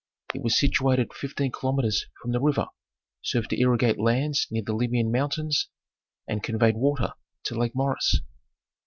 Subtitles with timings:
[0.33, 2.69] It was situated fifteen kilometres from the river,
[3.21, 5.67] served to irrigate lands near the Libyan mountains,
[6.27, 8.19] and conveyed water to Lake Moeris.